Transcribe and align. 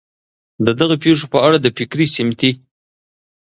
د 0.65 0.67
دغه 0.79 0.95
پېښو 1.03 1.25
په 1.33 1.39
اړه 1.47 1.57
د 1.61 1.67
فکري، 1.77 2.05
سمتي 2.15 2.51